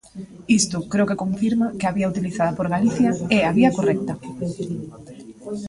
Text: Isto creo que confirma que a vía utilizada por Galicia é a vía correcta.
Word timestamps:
Isto 0.59 0.77
creo 0.91 1.09
que 1.09 1.21
confirma 1.23 1.67
que 1.79 1.85
a 1.87 1.95
vía 1.95 2.11
utilizada 2.13 2.55
por 2.57 2.67
Galicia 2.75 3.09
é 3.37 3.39
a 3.43 3.55
vía 3.57 3.73
correcta. 3.77 4.13